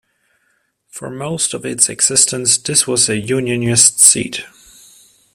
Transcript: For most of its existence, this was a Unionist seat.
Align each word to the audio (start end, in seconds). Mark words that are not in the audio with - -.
For 0.87 1.11
most 1.11 1.53
of 1.53 1.63
its 1.63 1.87
existence, 1.87 2.57
this 2.57 2.87
was 2.87 3.07
a 3.07 3.17
Unionist 3.19 3.99
seat. 3.99 4.43